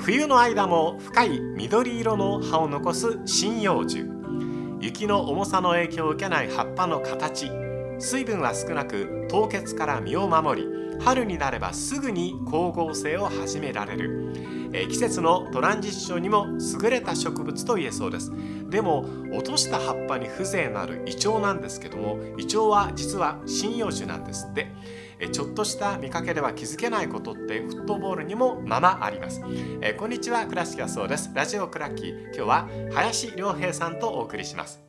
[0.00, 4.06] 冬の間も深い緑色の葉を残す針葉樹。
[4.80, 7.50] 雪の重さの影響を受けない葉っぱの形。
[7.98, 10.68] 水分は少なく凍結から身を守り
[11.00, 16.46] 春になればすぐに光合成を始められる、季節のトランジッションにも
[16.82, 18.30] 優れた植物と言えそうです。
[18.68, 24.70] でも落とした葉っぱに風情のあるイチョウなんですけどもイチョウは実は針葉樹なんですって。
[25.20, 29.42] えちょっとした見かけでは気づけないことってフットボールにもままあります。
[29.80, 31.32] えこんにちは倉敷はそうです。
[31.34, 32.26] ラジオクラッキー。
[32.26, 34.80] 今日は林良平さんとお送りします。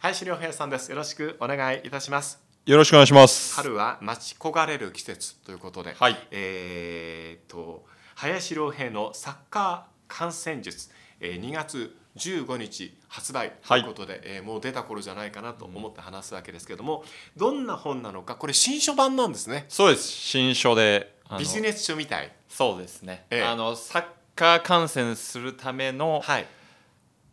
[0.00, 0.90] 林良平さんです。
[0.90, 2.38] よろしくお願いいたします。
[2.66, 3.56] よろしくお願いします。
[3.56, 6.18] 春は待ち焦がれる季節ということで、はい。
[6.30, 10.88] えー、と林良平のサッカー観戦術、
[11.20, 17.04] えー、2月15日発売ということで、えーもう出た頃じゃないかなと思って話すわけですけども、
[17.36, 20.08] どんな本なのかこれ新書版なんですねそうです。
[20.08, 21.16] 新書で。
[21.38, 23.26] ビジネス書みたいそうですね。
[23.30, 26.46] ええあのサッカー観戦するための、はい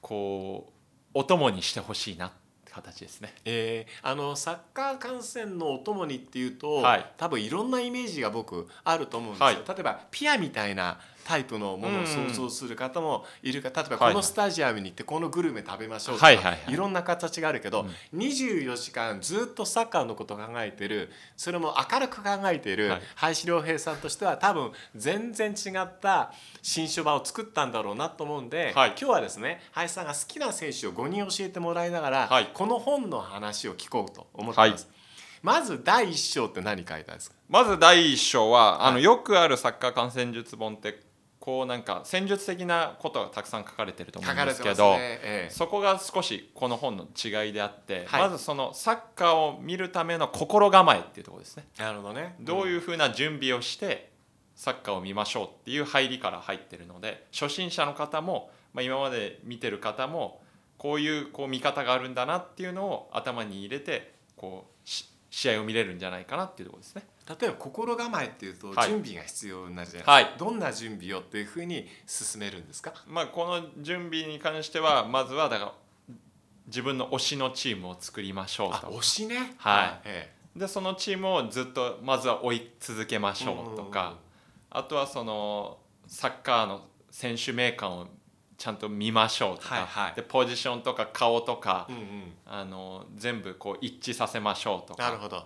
[0.02, 0.72] こう
[1.18, 2.32] お供にしてほしいなっ
[2.66, 3.34] て形ですね。
[3.46, 16.76] えーあのサッカー観戦のお供にっていうと、はい多分いろんなイメージが僕あると思うんですよ、はい例えばピアみたいなタイプのものを想像する方もいるか、例えばはいこのスタジアムに行ってこのグルメ食べましょうとか、はいいはいはい。
[16.76, 23.02] ろんな形があるけど、24時間ずっとサッカーのことを考えてるそれも明るく考えているはい。
[23.16, 26.32] 林良平さんとしては多分全然違った
[26.62, 28.90] 新書版を作ったんだろうなと思うんで、はい。
[28.90, 32.52] 今日はですね林さんが好きな選手を5人教えてもらいながら、はい。
[32.54, 34.86] この本の話を聞こうと思ってます。
[34.86, 34.96] はい。
[35.42, 37.36] まず第一章って何書いたんですか？
[37.48, 38.94] まず第一章は、あはい。
[38.94, 41.00] のよくあるサッカー観戦術本って
[41.46, 51.68] こうなんか戦術的なことがたくさん書かれてると思うんですけど、ええそこが少しこの本の違いであって、はいまずそのサッカーを見るための心構えっていうところですね。
[51.78, 52.36] なるほどね。
[52.40, 54.10] どういうふうな準備をして
[54.56, 60.42] サッカーを見ましょうっていう入りから入ってるので初心者の方も、まあ、今まで見てる方も
[60.80, 67.04] こういうこう見方があるんだなっていうのを頭に入れてこうし試合を見れるんじゃないかなっていうところですね。
[67.28, 68.90] 例えば心構えっていうとはい。
[68.90, 70.00] 準備が必要になるじゃない。
[70.00, 70.34] ですか、はい。
[70.38, 72.94] どんな準備をっていうふうに進めるんですか？
[73.08, 75.74] まあ、この準備に関してはまずはだから
[76.68, 79.56] 自分の推しのチームを作りましょうあ、と推しね？
[79.58, 80.02] はい。
[80.06, 84.18] えでそのチームをずっとまずは追い続けましょうとか。
[84.70, 88.08] あとはそのサッカーの選手名鑑を
[88.58, 90.14] ちゃんと見ましょうとか、はいはい。
[90.16, 92.34] でポジションとか顔とかえ、うんうん。
[92.46, 95.04] あの全部こう一致させましょうとか。
[95.04, 95.44] なるほど。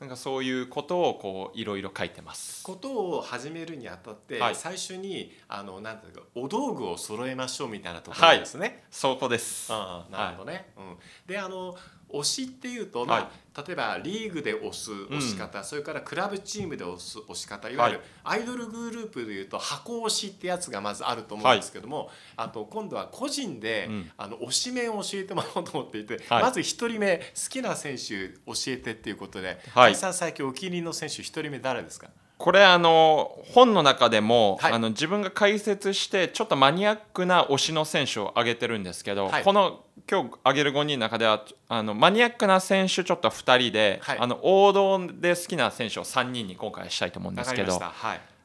[0.00, 2.62] なんかそういうことをこういろいろ書いてます。
[2.62, 8.84] ことを始めるにあたって、はい最初にあのなんていうかお道具を揃えましょうみたいなところはいですね。
[8.90, 9.72] そこです。
[9.72, 10.72] ああなるほどね。
[10.76, 10.96] うん、
[11.26, 11.74] であの
[12.20, 13.30] 推しっていうと、まあは
[13.66, 24.10] 例えばリーグで推す推し方、それからクラブチームで推す推し方いわゆるアイドルグループでいうと箱推しってやつがまずあると思うんですけども、あと今度は個人で、うん。
[24.18, 26.42] あの推し面を教えてもらおうと思っていて、はい。
[26.42, 29.58] まず一人目好きな選手教えてっていうことで、はい。
[29.74, 32.08] 林さん最近お気に入りの選手一人目誰ですか？
[32.38, 47.92] これあの本の中でも、はいあの自分が解説してちょっとマニアックな推しの選手を挙げてるんですけど、はいこの今日挙げる5人の中ではあのマニアックな選手ちょっと2人で、はいあの王道で好きな選手を3人に今回したいと思うんですけどま。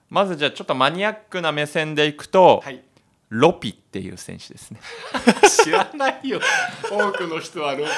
[0.10, 2.82] まずじゃあちょっとマニアックな目線でいくと、はい。
[3.30, 4.82] ロピっていう選手ですね。
[5.64, 6.42] 知らないよ。
[6.92, 7.92] 多くの人はロピ、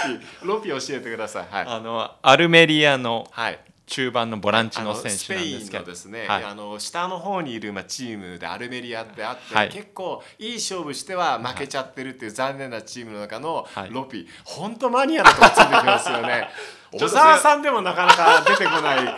[0.46, 1.48] ロピ教えてください。
[1.50, 1.66] はい。
[1.68, 3.59] あのアルメリアのはい。
[3.86, 5.84] 中盤のボランチあの選手スペインなんですけど。
[5.84, 6.44] のですね、はい。
[6.44, 9.70] あの下の方にいるまあチームでアルメリアってあって、はい。
[9.70, 13.90] 結構いい勝負しては負けちゃってるっていう残念なチームの中のはい。
[13.92, 16.50] ロピ、本当マニアなとこついてきますよね。
[16.94, 19.16] 小沢さんでもなかなか出てこない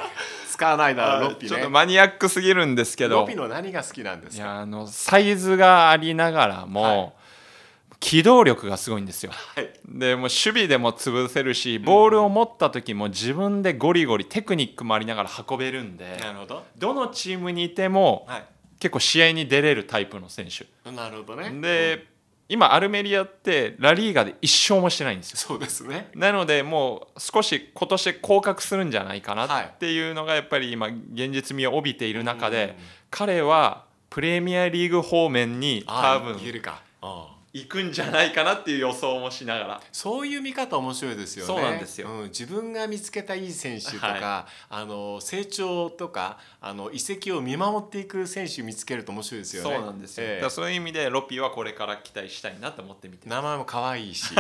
[0.50, 1.50] 使わないだろうロピね。
[1.50, 3.22] ちょっとマニアックすぎるんですけど。
[3.22, 4.44] ロピの何が好きなんですか？
[4.44, 7.14] いやあのサイズがありながらも、はい
[8.00, 9.32] 機動力がすごいんですよ。
[9.34, 9.70] はい。
[9.88, 16.64] でもう守備でも潰せるしボールを持った時も自分でゴリゴリテクニックもありながら運べるんでなるほど。
[16.78, 18.46] どのチームにいてもはい。
[18.80, 20.92] 結構試合に出れるタイプの選手。
[20.92, 21.50] なるほどね。
[21.62, 22.08] で、
[22.48, 25.38] 今アルメリアってラリーガで一勝もしてないんですよ。
[25.38, 26.12] そうですね。
[26.14, 32.52] なのでもう少し今年降格するんじゃないかはないっていうのがやっぱり今現実味を帯びている中うん。
[32.52, 32.78] で
[33.10, 36.82] 彼はプレミアリーグ方面にあ多分いけるか。
[37.02, 39.82] あ行くんじゃないかなっていう予想もしながら。
[39.94, 41.54] そういう見方面白いですよね。
[41.54, 42.10] そうなんですよ。
[42.10, 49.70] ん自分が見つけたいい選手とか、はあの成長とかあの移籍を見守っていく選手見つけると面白いですよね。
[49.74, 50.42] そうなんですよ、ええ。
[50.42, 54.36] だそういう意味でロピーはこれから期待したいなと思って見て名前も可愛いし、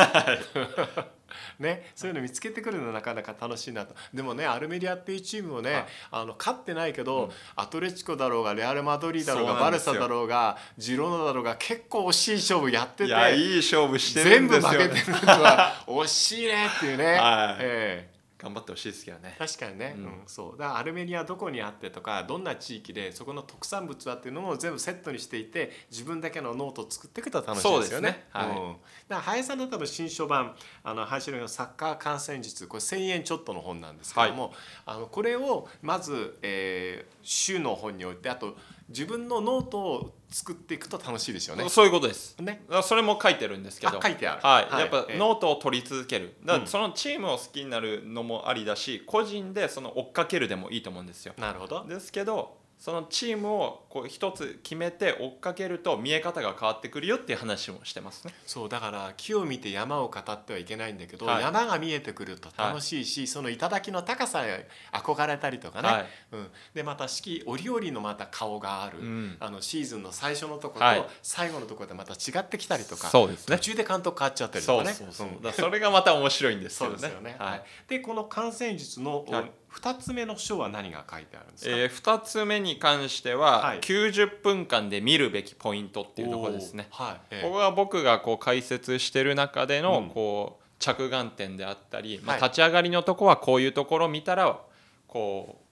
[1.59, 3.95] ね、そういうの見つけてくるのなかなか楽しいなと。
[4.13, 5.85] でもねアルメリアっていうチームもね、はい。
[6.11, 7.31] あの勝ってないけど、うん。
[7.55, 17.05] アトレチコだろうがレアル・マドリーだろうがバルサだろうがジローナだろうが結構惜しい勝負やってていやいい勝負してる全部んですよ、ね、負けてるのは惜しいねっていうね。
[17.05, 19.35] はいええ頑張ってほしいですけどね。
[19.39, 20.05] 確かにね、ううん。
[20.07, 20.57] んそう。
[20.57, 28.09] だからアルメニアどこにあってとかどんな地域でそこの特産物はっていうのも全部セットにしていて自分だけのノートを作っていくと楽しいですよね。
[28.09, 28.27] ね。
[28.31, 28.47] はい。
[28.49, 28.77] うん、だか
[29.09, 34.53] ら林さんの多分新書版あの林のサッカー観戦術これ1,000円ちょっとの本なんですけども、
[34.85, 38.57] あのこれをまず、えー、週の本に置いてあと
[38.89, 41.69] 自分のノートを作っていくと楽しいですよね。
[41.69, 42.35] そういうことです。
[42.41, 42.61] ね。
[42.83, 43.99] それも書いてるんですけど。
[43.99, 44.41] あ書いてある。
[44.43, 44.65] はい。
[44.69, 44.81] はい。
[44.81, 45.17] やっぱええ。
[45.17, 46.35] ノートを取り続ける。
[46.43, 46.65] だかうん。
[46.65, 51.33] らそのチームを好きになるのもありだし個人でその追っかけるでもいいと思うんですよ。
[51.37, 51.85] なるほど。
[51.87, 58.33] ですけどそのチームをこう一つ決めて追っかけると見え方が変わってくるよっていう話もしてますね。
[58.45, 61.41] そうだから木を見て山を語ってはいけないんだけど、はい。
[61.41, 66.05] 山が見えてくると楽しいし、その頂の高さへ憧れたりとかね、はい。
[66.33, 69.37] うん、でまた四季折々のまた顔がある、うん。
[69.39, 71.01] あのシーズンの最初のとこはい。
[71.01, 73.57] と最後のところでまた違ってきたりとか、そうですね。
[73.57, 74.93] 途中で監督変わっちゃったりとそうかね。
[74.93, 76.97] そうそう、んだからそれがまた面白いんですそよね。
[76.97, 77.35] うですよね。
[77.39, 77.63] はい。
[77.87, 83.79] でこの感染術のはい2つ目の章は何が書いてあるんですか、えー、2つ目に関しては、はい。
[83.81, 86.87] 90分間で見るべきポイントっていうところですね。
[86.91, 87.21] はい。
[87.31, 87.41] ええ。
[87.43, 90.09] ここが僕がこう解説してる中でのうん。
[90.09, 92.43] こう着眼点であったり、まあ、はい。
[92.43, 94.59] 立ち上がりのとこはこういうところを見たら
[95.07, 95.65] こう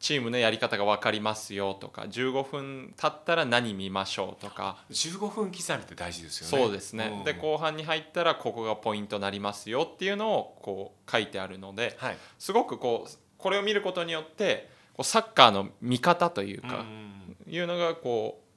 [0.00, 4.84] チームのやり方が分かりますよとか15分経ったら何見ましょうとか。
[4.90, 6.64] 15分刻みって大事ですよね。
[6.64, 7.24] そうですね、うん。
[7.24, 17.08] で後半に入ったらここがポイントになりますよっていうのをこう書いてあるのではい、すごくこうこれを見ることによってこうサッカーの見方というか、うん
[17.50, 18.48] いうのがこう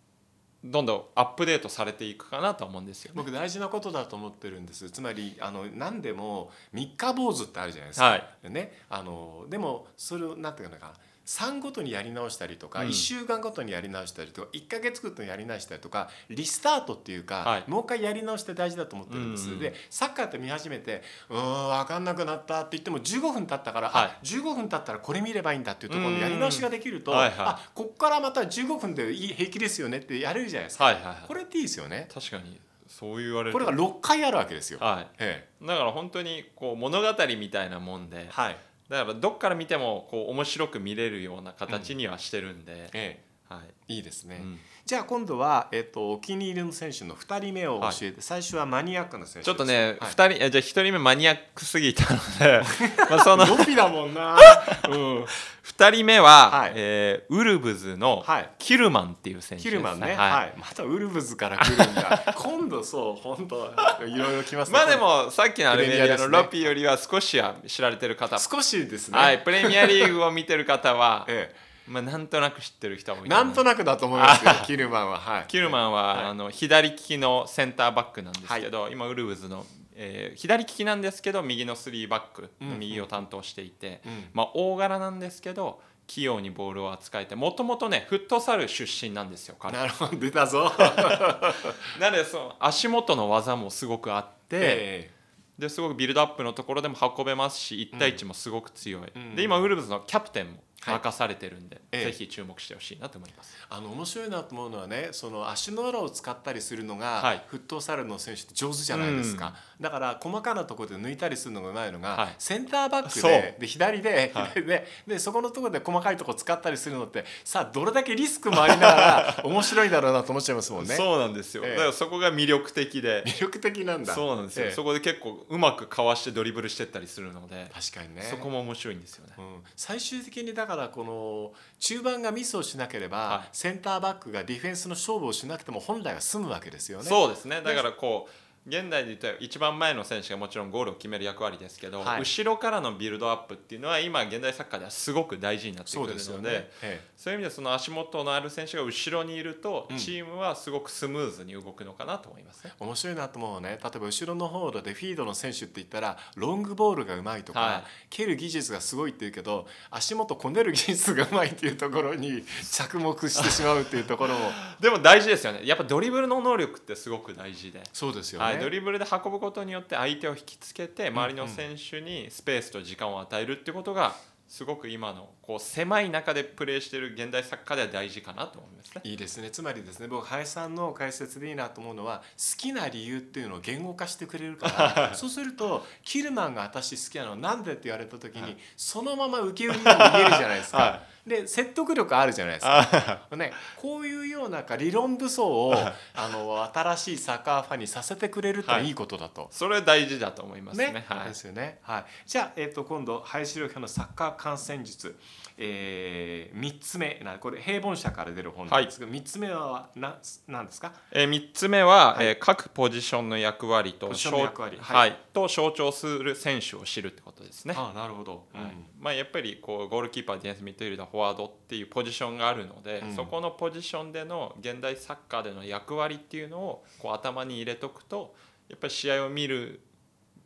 [0.63, 3.17] どんどんアップデートされていくかなと思うんですよね。
[3.17, 4.91] 僕大事なことだと思ってるんです。
[4.91, 8.49] つまりあの何でも三日坊主ってあるじゃないですか、はい。
[8.49, 10.93] ね、あのでもそれをなんていうのかな
[11.25, 12.87] 3ごとにやり直したりとか、うん。
[12.89, 17.63] 1週間ごとにやり直したりとか1か月ごとにやり直したりとかリスタートっていうか、はい。
[17.67, 24.05] もう一回やり直して大事だと思ってるんです、うんうんでサッカーって見始めて「うーん分かんなくなった」って言っても15分経ったから、はい。
[24.05, 27.37] あ15分経ったらこれ見ればいいんだっていうところのやり直しができると、うんはいはい。
[27.39, 30.95] あこっからまた15分でいい平気ですよねってやれるじゃないですか、はい。
[30.95, 32.07] はいはいこれっていいですよね。
[32.13, 33.59] 確かにそう言われると。
[33.59, 34.79] これが6回あるわけですよ。
[34.79, 35.07] はい。
[35.19, 37.07] えだから本当にこう物語
[37.37, 38.57] みたいなもんでえはい
[38.91, 43.23] だからどっから見てもこう面白く見れるような形にはしてるんで、え。
[43.55, 43.73] はい。
[43.89, 44.39] えいいですね。
[44.41, 44.59] うん。
[44.85, 50.09] じゃあ今度は、えっとお気に入りの選手の2人目を教えて、最初はマニアックな選手ちょっとね、はい。
[50.09, 52.61] 二人えじゃあ1人目マニアックすぎたので
[53.09, 54.37] まあそのロピだもんな。
[54.89, 55.25] うん。
[55.63, 56.71] 2人目は、はい。
[56.75, 58.49] えーウルブズのはい。
[58.57, 60.15] キルマンっていう選手です、キルマンね、はい。
[60.15, 62.33] はい、またウルブズから来るんだ。
[62.35, 63.73] 今度そう、本当
[64.05, 64.77] いろいろ来ますね。
[64.77, 69.17] まあでもさっきのアルメリアのロピよりは少しは知られてる方、少しですね。
[69.17, 71.53] はい、プレミアリーグを見てる方は、え
[71.91, 74.51] まあ、なんとなく知ってる人もえ、いなんとなくだと思いますよ。
[74.65, 75.45] キルマンは、はい。
[75.47, 76.25] キルマンは、はい。
[76.25, 79.65] あの左利きのセンターバックなんですけど、今ウルブズの、
[79.95, 84.25] えー左利きなんですけど右のスリーバックの右を担当していて、うん。
[84.33, 89.77] まあ、大柄なんですけど器用にボールを扱えてもともとねフットサル出身なんですよ彼。
[89.77, 90.71] なるほど、出たぞ。
[91.99, 95.11] なのでその足元の技もすごくあって、え
[95.57, 99.35] ですごくビルドアップのところでも運べますし1対1もすごく強い、うん。
[99.35, 102.05] で今ウルブズのキャプテンも任されてるんで、ええ。
[102.05, 103.55] ぜひ注目してほしいなと思います。
[103.69, 107.43] あの面白いなと思うのはねその足の裏を使ったりするのが、はい。
[107.47, 112.35] フットサルの選手って上手じゃないですか、だから細かなところで抜いたりするのがうまいのが、はい。
[112.37, 120.95] センターバックでで左でで,、でそこのところで細かいところ使ったりするのってさあどれだけリスクもありながら 面白いだろうなと思っちゃいますもんね。
[120.95, 121.71] そうなんですよ、ええ。
[121.71, 123.23] だからそこが魅力的で。
[123.25, 124.13] 魅力的なんだ。
[124.13, 124.71] そうなんですよ、ええ。
[124.71, 128.27] そこで結構うまくかわしてドリブルしてったりするので、確かにね。
[128.29, 129.33] そこも面白いんですよね。
[129.37, 137.05] うん、最終的にだからこの中盤がミスをしなければ、はいセンターバックがディフェンスの勝負をしなくても本来は済むわけですよね。
[137.05, 138.31] そうですねだからこう
[138.67, 142.19] 現代で言うと一番前の選手がもちろんゴールを決める役割ですけど、はい。
[142.19, 147.01] 後ろからのビルドアップっていうのは今現代サッカーではすごく大事になってくるのでそうえ
[147.31, 149.97] いう意味でその足元のある選手が後ろにいると、うん。
[149.97, 152.71] チームはすごくスムーズに動くのかなと思いますね。
[152.79, 157.83] え面白いなと思うね例えば後ろの方でフィードの選手って言ったらロングボールがうまいとか、はい。
[158.11, 165.61] 蹴る技術がすごいって言うけど足元こねる技術がうまいっていうところに着目してしまうっていうところも でも大事ですよね。
[165.65, 167.81] やっぱドリブルの能力ってすごく大事で。
[167.91, 168.45] そうですよね。
[168.45, 174.15] はい、ドリブルで運ぶことによって相手を引きつけて周りの選手にスペースと時間を与えるってことが
[174.51, 179.01] すごく今のこう狭い中でプレーしている現代サッカーでは大事かなと思いますね。
[179.05, 179.49] いいですね。
[179.49, 188.57] つまりですね僕林さんの解説でいいなと思うのは好きな理由っていうのを言語化してくれるから そうするとキルマンが私好きなのなんでって言われた時に、はい。
[188.75, 190.77] そのまま受け売りにも言えるじゃないですか。
[190.77, 193.27] はで説得力あるじゃないですか。
[193.35, 199.47] ね、こういうような理論武装をあの新しいサッカーファンにさせてくれるってのはいいことだと。
[199.51, 200.91] それは大事だと思いますね。
[200.91, 201.79] ね、はいですよね。
[201.83, 202.05] はい。
[202.25, 205.17] じゃあ、えっ、と、今度、林良のサッカー観戦術。
[205.63, 210.93] えー、三つ目な、これ平凡社から出る本なんですけど、三、つ目は、な、なんですか？
[211.11, 217.75] えー、3つ目は、はいえー各ポジションの役割と役割象はいと象徴する選手を知るってことですね。
[217.77, 218.47] ああ、なるほど。
[218.53, 223.15] うんはいまあ、やっぱりこうゴールキーパーディフェンスミッドフィルダーフォワードっていうポジションがあるので、うん。
[223.15, 228.33] そこのポジションでの現代サッカーでの役割っていうのをこう頭に入れとくと
[228.69, 229.81] やっぱり試合を見る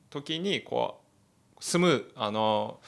[0.09, 1.01] 時にこ
[1.59, 2.79] うスムーあの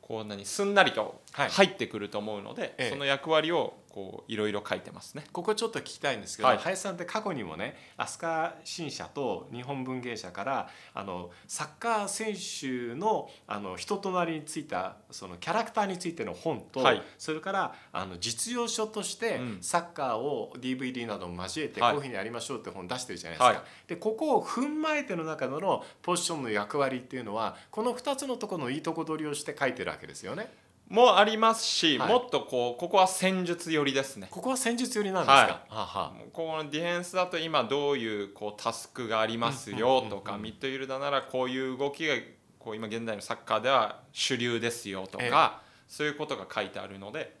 [0.00, 1.50] こう何すんなりとはい。
[1.50, 2.90] 入ってくると思うので、ええ。
[2.90, 5.24] その役割をこういろいろ書いてますね。
[5.32, 23.54] ここちょっと聞きたいんですけど、はい林さんって過去にもね飛鳥新社と日本文芸社からあのサッカー選手のあの人となりについたそのキャラクターについての本と、はいそれからあの実用書としてうんサッカーを DVD なども交えてこはいういうふうにやりましょうって本出してるじゃないですか。
[23.54, 30.52] はいでここを踏まえての中でのポジションの役割っていうのはこの2つのところのいいとこ取りをして書いてるわけですよね。
[30.92, 32.08] もありますし、はい。
[32.08, 34.28] もっとこうここは戦術寄りですね。
[34.30, 35.34] ここは戦術寄りなんですか？
[35.34, 35.48] はい。
[35.48, 36.12] はあはあ。
[36.32, 42.14] このディフェンスだと今どういうこうタスクがありますよとかうんうんうんうんミッドフィルダーならこういう動きが
[42.58, 45.30] こう今現代のサッカーでは主流ですよとええ。
[45.30, 47.36] かそういうことが書いてあるので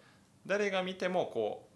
[0.46, 1.71] 誰が見てもこう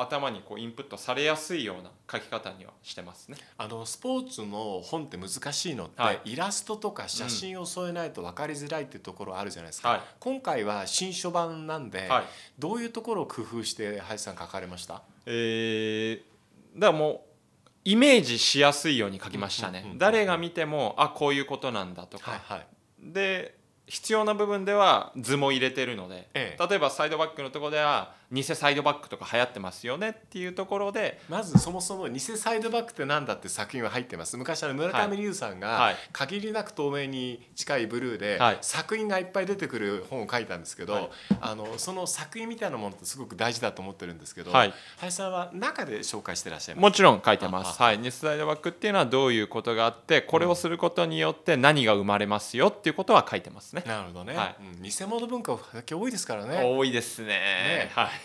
[0.00, 3.36] 頭にこうインプットされやすいような書き方にはしてますね。
[3.58, 6.20] あのスポーツの本って難しいのって、はい。
[6.24, 10.00] イラストとか写真を添えないと分かりづらいっていうところあるじゃないですか、はい。
[10.18, 12.24] 今回は新書版なんで、はい。
[12.58, 15.02] どういうところを工夫して林さん書かれました？
[15.26, 16.20] えー
[16.74, 17.20] だからもう
[17.84, 19.80] イメージしやすいように書きましたね。
[19.80, 19.98] うんうんうんうん。
[19.98, 22.66] 誰が見てもあこういうことなんだとか、はい
[23.00, 26.68] で必要な部分では図も入れてるので、ええ。
[26.68, 31.20] 例えばサイドバックのところでは偽サイドバックとか流行ってますよねっていうところで。
[31.28, 34.36] まずそもそも偽サイドバックってなんだって作品は入ってます。
[34.36, 35.96] 昔あの村上龍さんがはい。
[36.12, 38.58] 限りなく透明に近いブルーではい。
[38.60, 41.10] 作品がいっぱい出てくる本を書いたんですけど、はい。
[41.40, 44.74] あのその作品みたいなものってすごく大事だと思ってるんですけど、はい。
[44.98, 46.82] 林さんは中で紹介してらっしゃいます？
[46.82, 47.82] もちろん書いてます。
[47.82, 53.82] あはい、偽サイドバックっていうのはどういうことがあってこれをすることによって何が生まれますよっていうことは書いてますね。
[53.86, 54.56] なるほどね、はい。
[54.78, 54.82] うん。
[54.82, 56.62] 偽物文化最近多いですからね。
[56.62, 57.28] 多いですね。
[57.28, 57.90] ね。
[57.92, 58.06] はい。
[58.06, 58.19] うん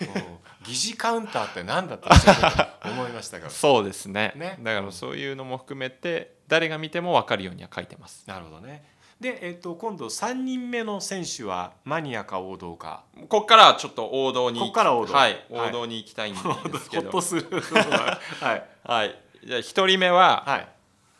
[0.68, 4.34] 疑似カウンターって何だったと思いましたが そうですね。
[4.36, 4.58] ね。
[4.62, 8.24] だからそういうのも含めて誰が見ても分かるようには書いてます。
[8.28, 8.84] なるほどね。
[9.20, 13.04] で、えっと今度3人目の選手はマニアか王道か。
[13.22, 15.14] ここからはちょっと王道にこっから王道。
[15.14, 15.70] はい、はい。
[15.70, 16.40] 王道に行きたいんで
[16.80, 17.04] すけど。
[17.04, 17.48] ほっとする。
[17.62, 18.20] は。
[18.56, 18.64] い。
[18.84, 19.20] はい。
[19.44, 20.68] じゃあ一人目ははい。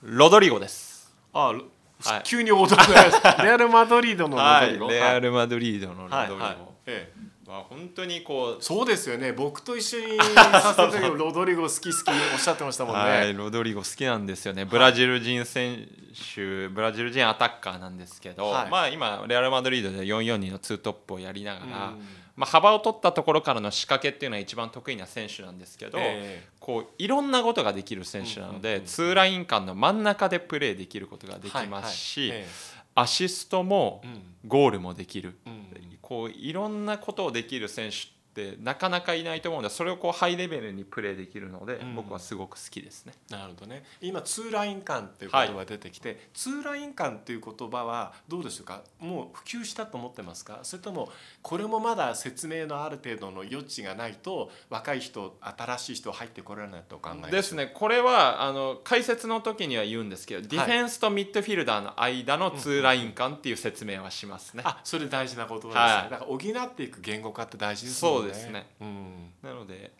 [0.02, 1.16] ロドリゴです。
[1.34, 2.22] あ、はい。
[2.24, 3.44] 急に王道だ。
[3.44, 4.90] レアルマドリードのロはいドリゴ。
[4.90, 6.42] レアル・マドリードのロドリゴ、はい。
[6.42, 6.58] はい。
[6.88, 7.15] ええ
[7.48, 9.32] まあ本当にこうそうですよね。
[9.32, 13.00] 僕と一緒に させた時ロドリゴ好き好きおっしゃってましたもんね。
[13.02, 15.88] はい、ロドリゴ好きなんですよね、ブラジル人選
[16.36, 34.08] 手、ブラジル人アタッカーなんですけど、はいまあ、今、レアル・マドリードで442のツートップをやりながら、うんまあ、幅を取ったところからの仕掛けっていうのは一番得意な選手なんですけど、ええこういろんなことができる選手なので、ツーライン間の真ん中でプレーできることができますし、はいはいえアシストもえ
[34.48, 35.36] ゴールもできる。
[36.06, 41.96] こういろんなことをできる選手ってなかなかいないと思うのでそれをこうハイレベルにプレーできるので、うん。
[41.96, 43.14] 僕はすごく好きですね。
[43.30, 43.86] なるほどね。
[44.02, 48.82] 今ツーライン間っていう言葉が出てきて、ツーライン間っていう言葉はどうでしょうか？
[49.00, 50.60] もう普及したと思ってますか？
[50.64, 51.10] それとも
[51.42, 57.72] これもまだ説明のある程度の余地がないと若い人新しい人入ってこられないとお考えですね。
[57.74, 64.64] これはあの解説の時には言うんですけど、ディフェンスとミッドフィルダーの間のツーライン間っていう説明はしますね。
[64.66, 66.10] あそれ大事な言葉ですね、はい。
[66.10, 68.68] だから補っていく言語化って大事ですねそうですね。
[68.82, 69.34] うん。
[69.42, 69.92] なので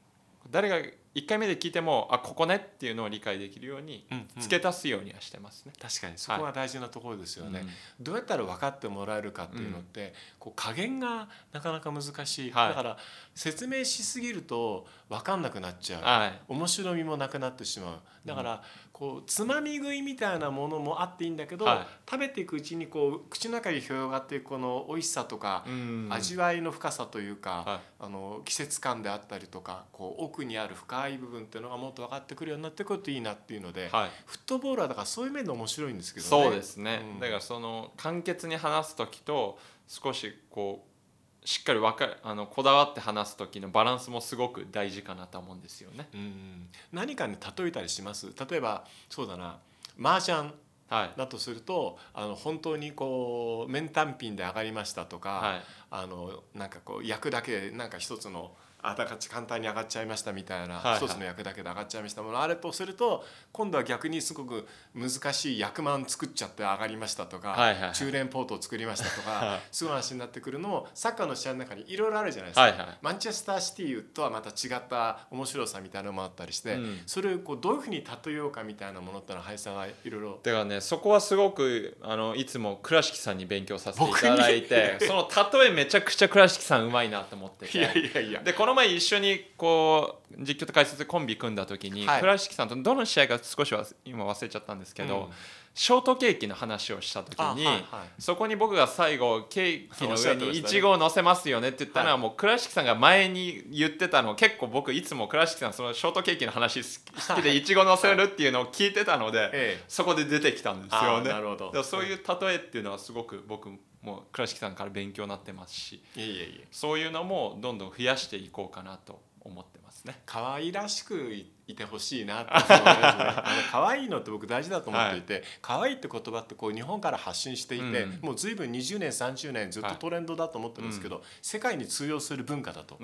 [0.50, 0.78] 誰が
[1.16, 4.42] 1回目で聞いてもあここねっていうのを理解できるようにうんうん。
[4.42, 5.72] 付け足すようにはしてますね。
[5.82, 8.04] 確かにそこは大事なところですよね、うん。
[8.04, 12.70] どうやったら分かってもらえるかっていうのって、こう加減がなかなか難しい、はい。
[12.70, 12.98] だから
[13.34, 16.42] 説明しすぎると分かんなくなっちゃう、はい。
[16.50, 18.00] 面白みもなくなってしまう。
[18.26, 21.88] だからこうつまみ食いみたいなものもあっていいんだけど、はい。
[22.10, 26.08] 食べていくうちにこう口の中に広がっていくこの美味しさとか、うん。
[26.12, 27.80] 味わいの深さというか、はい。
[28.06, 34.10] あの季節感であったりとかこう奥にある深い部分っていうのがもっと分かってくるようになってくるといいなっていうので、はい。
[34.26, 36.30] フットボールはだからそういう面で面白いんですけどね。
[36.30, 37.20] そうですね、うん。
[37.20, 46.08] だからその簡潔に話す時と少しこうしっかりわかるあのこだわって話す時のバランスもすごく大事かなと思うんですよね。
[46.14, 48.34] うん何かに例えたりします？
[48.50, 49.60] 例えばそうだな。
[50.02, 50.52] 麻雀
[50.88, 51.14] はい。
[51.18, 55.62] だとするとあの本当にこう面単品で上がりましたとか、はい。
[55.90, 58.52] あのなんかこう役だけでなんか一つの
[58.82, 67.94] あだか簡単に上がっちゃいましたみたいな、一つの役だけで上がっちゃいましたものあれとすると今度は逆にすごく難しい役満作っちゃって上がりましたとか、はいはいはい。
[67.94, 69.92] 中連ポートを作りましたとか、はいそうい。
[69.92, 72.62] う話になってくるのもサッカーの試合の中にいろいろあるじゃないですか。
[72.62, 72.98] はいはい。
[73.02, 77.00] マンチェスターシティとはまた違った面白さみたいなのもあったりして、うん。
[77.06, 85.30] それをこうどういうふうに例えようかみたいなものってのは林さんはいろいろだからねそこはすごくあのいつも倉敷さんに勉強させていただいて その
[85.60, 87.78] 例えめちゃくちゃ倉敷さんうまいなと思ってて。
[87.78, 88.42] いやいやいや。
[88.42, 92.22] でこの前一緒にこう実況と解説でコンビ組んだ時に、はい。
[92.22, 95.28] 倉敷さんとどの試合か少しは今忘れちゃったんですけど、うん。
[95.74, 98.22] ショートケーキの話をした時に、あはいはい。
[98.22, 102.22] そこに僕が最後ケーキの上にいちごを乗せますよねって言ったのは、はい。
[102.22, 109.84] もう倉敷さんが前に言ってたのを結構僕いつも倉敷さんそのショートケーキの話好きでいちご乗せるっていうのを聞いてたので、ええ。
[109.88, 111.30] そこで出てきたんですよね。
[111.30, 111.84] なるほど。
[111.84, 113.70] そういう例えっていうのはすごく僕
[114.06, 116.68] も倉敷さんから勉強になってますしいえいえ。
[116.72, 120.22] そういうのもどんどん増やしていこうかなと思ってますね。
[120.26, 122.84] 可愛らしくいいてほしいなって思いますね。
[122.84, 128.20] あの可愛いのって僕大事だと思っていて、可愛いって言葉ってこう日本から発信していて、うん。
[128.22, 132.98] もう随分20年30年ずっとトレンドだと思ってるんですけど、世界に通用する文化だと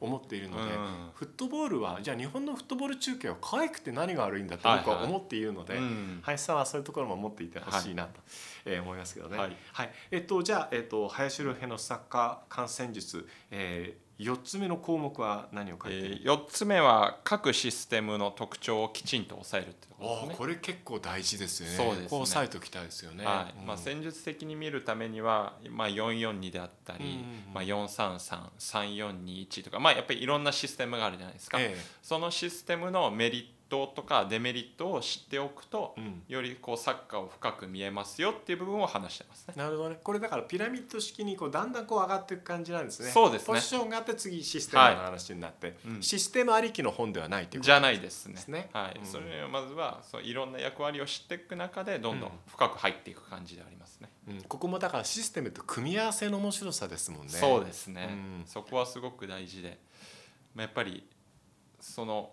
[0.00, 1.10] 思っているので、うん。
[1.14, 6.20] フットボールはじゃあ日本のフットボール中継は可愛くて何が悪いんだって僕は思っているので、うん。
[6.22, 8.20] 林さんはそういうところも持っていてほしいなと、
[8.64, 9.38] えー思いますけどね。
[9.38, 9.56] はい。
[10.10, 20.34] えっとじゃあえっと林良平のサッカー観戦術、えー、4つ目の項目は何を書いている、えー、4つ目は各システムの特徴をきちんと抑えるってことですね。
[20.38, 21.76] これ結構大事ですよね。
[21.76, 22.08] そうですね。
[22.08, 23.24] こう押さえておきたいですよね。
[23.24, 23.60] はい。
[23.60, 23.66] うん。
[23.66, 27.54] まあ、戦術的に見るためには、まあ、442であったり、うんうんうん。
[27.54, 33.52] まあ、4333421とか、まあ、やっぱりいろんなシステムがあるじゃないですか、えそのシステムのメリット
[33.94, 39.54] とかデメリットを知っておくと、えうんよりこうサッカーを深く見えますよっていう部分を話してますね。
[39.56, 39.98] なるほどね。
[40.02, 43.10] これだからピラミッド式にこうだんだんこう上がっていく感じなんですね。
[43.10, 48.34] そうですねポジションがあって次システムの話になって、うんシステムありきの本ではないということじゃないですね。
[48.34, 54.08] ですねはいうんそれをまずはそういろんな役割を知っていく中でどんどんうん深く入っていく感じでありますね。
[54.28, 57.32] うんここもだからシステムと組み合わせの面白さですもんね。
[57.32, 59.78] そうですね、うんそこはすごく大事で、
[60.54, 61.06] まあ、やっぱり
[61.80, 62.32] その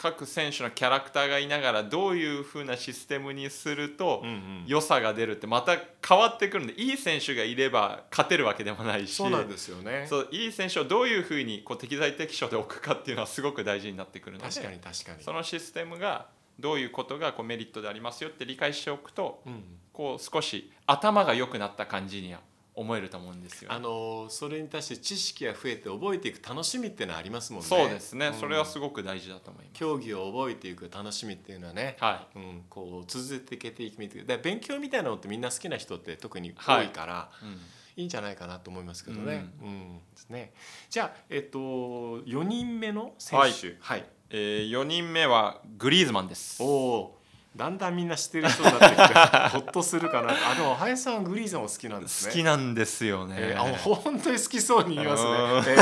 [0.00, 4.22] 各選手のキャラクターがいながらどういうふうなシステムにすると
[4.66, 10.06] 良さが出るってまた変わってくるんでいい選手がいれば勝てるわけでもないしそうなんですよね。
[10.08, 15.22] そういい選手をどういうふうにこう適材適所で置くかっていうのはすごく大事になってくるので確かに確かに。
[15.22, 16.26] そのシステムが
[16.60, 22.38] どういうことがこうメリットでありますよって理解しておくとうんこう少し頭が良くなった感じには
[22.78, 23.70] 思えると思うんですよ。
[23.70, 27.68] ね、あのーそれに対して知識が増えて覚えていく楽しみっていうのはありますもんね。
[27.68, 28.34] そうですね、ん。
[28.34, 29.78] それはすごく大事だと思います。
[29.78, 37.52] 競技を覚えていく楽しみっていうのはね、はうん、こう続けていくみてで勉強みたいなのってみんな好きな人って特に多いから、い、うん。
[37.96, 39.50] い、いんじゃないかなと思いますけどね。
[39.60, 39.98] うん。
[40.12, 40.52] ですね。
[40.88, 44.04] じゃあ、えっと、4人目の選手、はい。
[44.30, 46.62] えー、4人目はグリーズマンです。
[46.62, 47.17] おお
[47.58, 49.14] だんだんみんな知ってる人になってきて
[49.50, 50.28] ほっとするかな。
[50.30, 52.30] あでも林さんはグリーズマンお好きなんですね。
[52.30, 55.30] 好きなんですよね、えー、あもう本当に好きそうに言いますね。
[55.30, 55.74] う んえ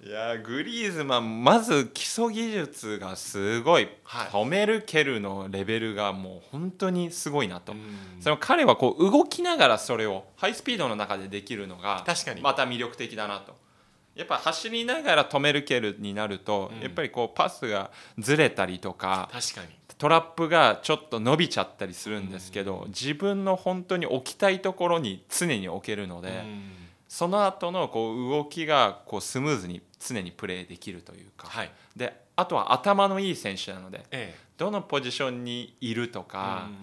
[0.00, 4.28] いやーグリーズマンまず基礎技術がすごい、はい。
[4.28, 7.74] 止める蹴るのレベルがもう本当にすごいなと、
[8.20, 12.40] その彼はこう動きながらそれをハイスピードの中でできるのが確かに。
[12.40, 13.56] また魅力的だなと。
[14.14, 16.80] やっぱ走りながら止める蹴るになると、うん。
[16.80, 26.72] やっぱりこうパスがずれたりとか確かにトラップがちょっと伸びちゃったりするんですけど、自分の本当に置きたいところに常に置けるので、うん。
[27.08, 31.72] その後のこう動きがこうスムーズに常にプレーできるというか、はい。
[31.96, 36.76] であとは頭のいい選手なのでえどのポジションにいるとえか、うん。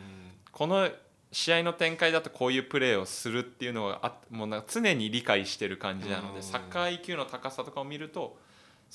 [0.52, 0.90] この
[1.32, 6.36] 試合の展開だとこういうプレーをするっていうのがあもうなんか常に理解してる感じなのうん。
[6.36, 8.38] でサッカー IQ の高さとかを見ると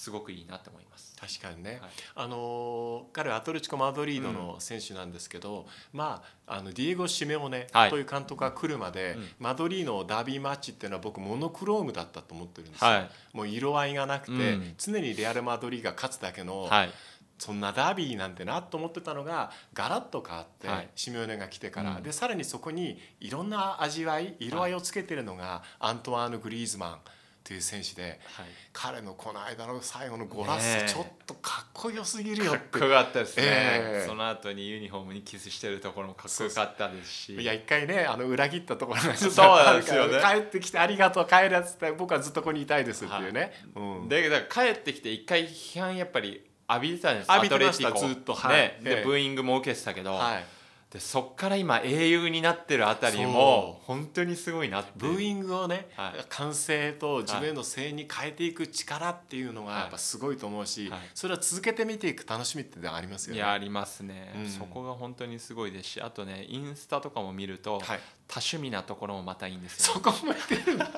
[0.01, 1.15] すごくいいなと思います。
[1.21, 1.91] 確かにね、はい。
[2.15, 7.91] あのー彼はアトレチコ・マドリードの選手なんですけど、まああのディエゴ・シメオネはい。
[7.91, 9.29] という監督が来るまで、うん。
[9.39, 13.11] マドリーのダービーマッチっていうのは僕モノクロームだったと思ってるんですよ、はい。
[13.35, 14.75] もう色合いがなくて、うん。
[14.79, 16.91] 常にレアル・マドリーが勝つだけの、はい。
[17.37, 20.89] そんなダービーなんてなと思ってたのがガラッと変わって、はい。
[20.95, 22.03] シメオネが来てから、うん。
[22.03, 26.99] でさらにそこにいろんな味わい色合いをつけてるのが、アントワーヌ・グリーズマン
[27.42, 28.46] という選手ではい。
[28.72, 34.07] 彼のこの間の最後のゴラスちょっとかっこよすぎるよっかってこよかったですね、ええ。
[34.07, 37.35] その後にユニフォームにキスしてるところもかっこよかったですし。
[37.35, 40.20] いや一回ねあの裏切ったところがですよね。
[40.22, 44.09] 帰ってきて「ありがとう帰るやつ」って僕はずっとここにいたいですっていうね、うん。
[44.09, 48.35] でだから帰ってきて一回批判やっぱり浴びてたんです浴びてましたずっと。
[48.35, 48.57] はい。
[48.57, 48.94] ね、ええ。
[48.96, 50.44] でブーイングも受けてたけど、はい、
[50.90, 54.90] でそっから今英雄になってるあたりそも本当にすごいなって。
[54.96, 56.24] ブーイングをね、はい。
[56.29, 61.00] 歓声と自分への声援に変えていく力っていうのがやっぱすごいと思うし、はい。
[61.14, 63.38] それは続けて見ていく楽しみってありますよね。
[63.38, 64.48] いやありますね、うん。
[64.48, 68.00] そこが本当にすごいですしあとねインスタとかも見ると、はい。
[68.26, 69.94] 多趣味なところもまたいいんですよ。
[69.94, 70.90] そこも言ってるんだ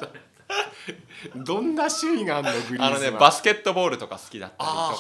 [1.36, 4.94] どんな趣味があるのグリーズマンあのねバスケットボールとか好きだったりとあ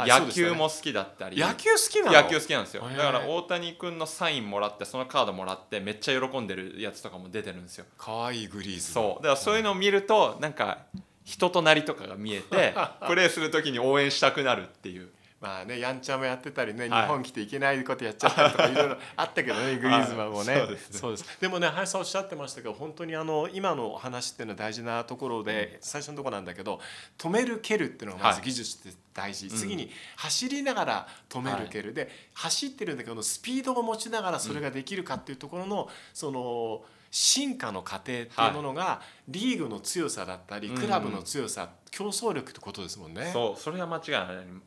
[0.00, 1.36] ーはいはい野球も好きだったり。
[1.38, 2.22] 野球好きなの？
[2.22, 2.82] 野球好きなんですよ。
[2.96, 7.84] だから大谷君のサインもらってそのカードもらってめっちゃ喜んでるやつとかも出てるんですよ。
[7.98, 8.92] かわいいグリーズ。
[8.92, 9.22] そう。
[9.22, 10.78] だからそういうのを見るとなんか
[11.24, 12.74] 人となりとかが見えて
[13.08, 15.08] プレーする時に応援したくなるっていう
[15.46, 17.02] まあねやんちゃもやってたりね、はい。
[17.02, 20.56] 日本来ていけないことやっちゃったりとかいろいろあったけどね グリーズマンもね,、
[20.90, 21.36] そうですね。
[21.40, 26.80] でもね林さんおっしゃってましたけど本当にあの今のお話っていうのは大事なところで、最初のところなんだけど
[27.16, 28.46] 止める蹴るっていうのがまずはい。
[28.46, 29.50] 技術って大事、ん。
[29.50, 43.30] 次に走りながら止める蹴る、で走ってるんだけどスピードを持ちながらそれができるかっていうところの、その進化の過程っていうものが、リーグの強さだったりうんクラブの強さ、競争力ってことですもんね。
[43.32, 44.14] そうそれは間違い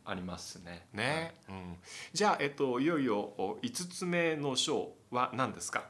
[0.03, 0.87] ありますね。
[0.93, 1.75] ね、うん、
[2.11, 5.83] じゃあ、えっと、いよいよお5つ目の章は何ですか？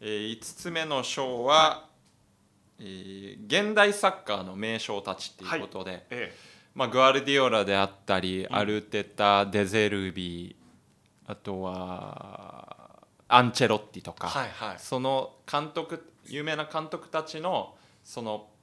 [0.00, 1.88] えー、5つ目の章は、
[2.78, 6.34] えー現代サッカーの名将たちっていうことで、え
[6.74, 10.56] まあ、グアルディオラであったり、アルテタデゼルビ
[11.26, 14.78] あとはアンチェロッティとか、はいはい。
[14.78, 18.55] その監督有名な監督たちのそのえー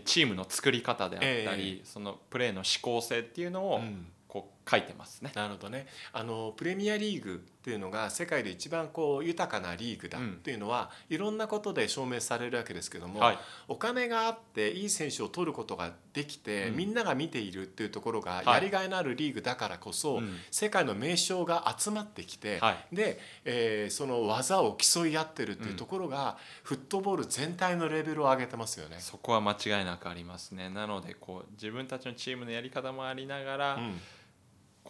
[0.00, 4.06] チームの作り方であったり、そのプレーの思考性っていうのをうん。
[4.32, 5.32] こう書いてますね。
[5.34, 5.86] なるほどね。
[6.12, 10.32] あのプレミアリーグっていうのが世界で一番こう豊かなリーグだうん。
[10.32, 13.38] っていうのは、いろんなことで証明されるわけですけども、はい。
[13.68, 16.76] お金があっていい選手を取ることができて、うん。
[16.76, 18.46] みんなが見ているっていうところがはい。
[18.46, 20.36] やりがいのあるリーグだからこそ、うん。
[20.50, 22.94] 世界の名将が集まってきて、はい。
[22.94, 28.96] で、えーその技を競い合ってるっていうところが、フットボール全体のレベルを上げてますよね。
[29.00, 30.68] そこは間違いなくありますね。
[30.68, 34.00] なのでこう自分たちのチームのやり方もありながら、うん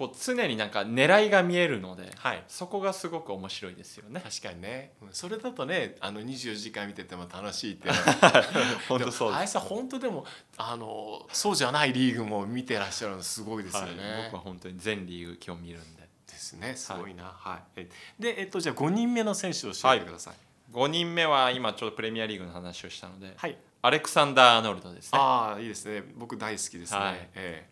[0.02, 2.42] こう常になんか狙いが見えるので、はい。
[2.48, 4.20] そこがすごく面白いですよね。
[4.20, 4.94] 確かにね。
[5.00, 8.42] うんそれだとねあの24時間見てても楽しいっていうのは。
[8.88, 14.12] 本当そうですも林さん本当でもあのそうじゃないリーグも見てらっしゃるのすごいですよね。
[14.12, 16.02] はい、僕は本当に全リーグ今日見るんで。
[16.26, 16.74] ですね。
[16.74, 17.24] すごいな。
[17.24, 20.34] はい、えで、えっと、じゃあ5人目の選手を教えてください。
[20.72, 25.18] 5人目は今ちょっとプレミアリーグの話をしたので、はい、アレクサンダー・アーノルドですね。
[25.20, 26.02] ああいいですね。
[26.16, 26.98] 僕大好きですね。
[26.98, 27.14] はい。
[27.14, 27.52] ええ。
[27.52, 27.71] はい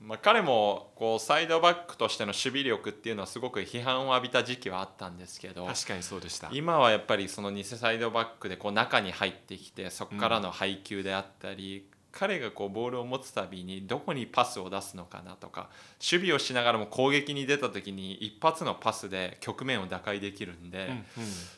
[0.00, 6.48] まあ、彼もこうサイドバックとしての守備力っていうのはすごく批判を浴びた時期はあったんですけど確かにそうでした。
[6.52, 15.68] 今はやっぱりその偽サイドバックでこう中に入ってきてそこからの配球であったり、彼がこうボールを持つたびにどこにパスを出すのかなとか
[16.00, 21.04] 守備をしながらも攻撃に出た時に一発のパスで局面を打開できるんで、うんうん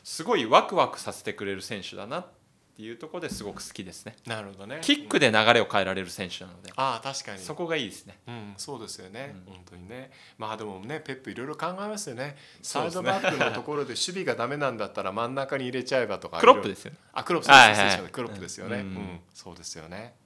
[0.03, 2.40] すごいワクワクさせてくれる選手だなって
[2.81, 4.15] いうところですごく好きですね。
[4.25, 4.79] なるほどね。
[4.81, 7.39] キックで流れを変えられる選手なので、ああ確かに。
[7.39, 8.19] そこがいいですね。
[8.27, 9.53] うん、そうですよね、うん。
[9.53, 10.11] 本当にね。
[10.37, 12.35] まあでもねペップいろいろ考えますよね。
[12.61, 13.19] サイそうですね。
[13.21, 16.39] ドバックのところで守備がダメなんだったら真ん中に入れちゃえばとか。
[16.39, 16.97] クロップですよね。
[17.13, 20.20] あクロップはいはいクロップですよね、ううんんそうですよね、うん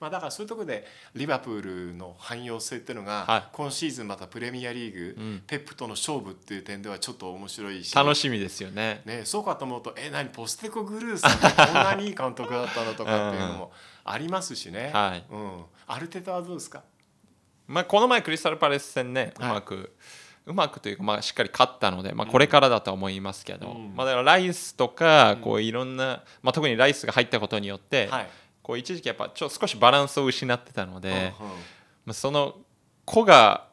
[0.00, 3.42] まあだからそういうところでリバプールの汎用性っていうのが、はい。
[3.52, 5.42] 今シーズンまたプレミアリーグ、うん。
[5.46, 7.94] ペップとの勝負っていう点ではちょっと面白いし。
[7.94, 9.02] 楽しみですよね。
[9.04, 13.72] ね、そうかと思うとえ何ポステコグルーさんってこんなにいい監督だったのとかっていうのも
[14.04, 15.24] ありますしね、はい。
[15.30, 16.82] うん、アルテタはどうですか？
[17.66, 19.52] まあこの前クリスタルパレス戦ね、うはい。
[19.52, 19.94] まく。
[20.46, 23.94] うまくというか、まあ、しっかり勝ったので、まあ、これからだとは思いますけど、うん。
[23.94, 28.28] まあ、だからライスとかこういろんな、まあ、特にライスが入ったことによって、はい、
[28.68, 31.32] こう一時期やっぱちょ少しバランスを失ってたので、
[32.04, 32.56] まあ、その
[33.06, 33.67] 個が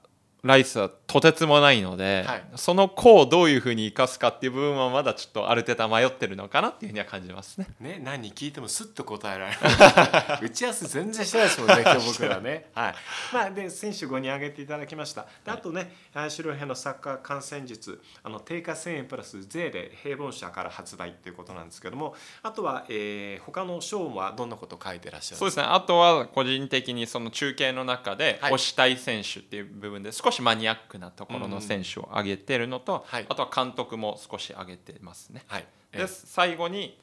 [0.45, 2.43] ライスはとてつもないので、はい。
[2.55, 7.67] その個をどういうふうに生かすかっていう部分はまだちょっとある程度迷ってるのかなっていうふうには感じますね。
[7.79, 9.58] ね、何聞いてもすっと答えられる
[10.45, 12.69] 打ち合わせ全然してないですもんね今日僕らね。
[12.75, 12.95] はい。
[13.34, 15.25] まあ、で選手5人挙げていただきました。
[15.43, 25.39] であとね林陵平のサッカー観戦術あの定価1000円プラス税で平凡社から発売ということなんですけどもあとは、えー、他の章はどんなことを書いてらっしゃるんですか？
[25.39, 25.63] そうですね。
[25.63, 28.53] あとは個人的にその中継の中ではい。
[28.53, 33.26] 推したい選手っていう部分で少しマニアックなところの選手を挙げてるのと、はい。
[33.28, 35.43] あとは監督も少し挙げてますね。
[35.48, 35.65] はい。
[35.91, 36.98] えで最後に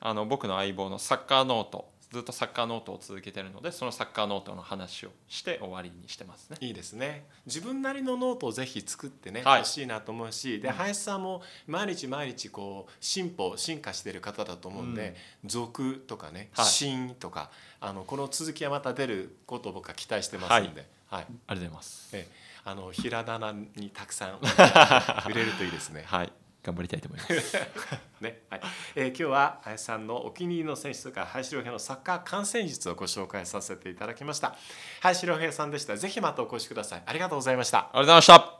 [0.00, 6.56] あの僕の相棒のサッカーノートずっとサッカーノートを続けてるのでそのサッカーノートの話をして終わりにしてますね。
[6.60, 7.24] いいですね。
[7.46, 9.58] 自分なりのノートをぜひ作ってね、はい。
[9.58, 15.14] 欲しいなと思うしで林さんも毎日毎日こう進歩進化してる方だと思うんで
[15.44, 16.66] 「俗」とかね「はい。
[16.66, 21.22] 新」とかあのこの続きはまた出ることを僕は期待してますんで、はい。
[21.22, 22.16] ありがとうございます。
[22.16, 24.38] ええあのひらがなにたくさん
[25.30, 26.04] 売れるといいですね。
[26.06, 27.56] はい頑張りたいと思います。
[28.20, 28.60] ねはい
[28.94, 34.54] えー今日は林さんのお気に入りの選手とか林良平のサッカー観戦術をご紹介させていただきました
[35.00, 38.59] 林良平さんでしたぜひまたお越しくださいありがとうございましたありがとうございました。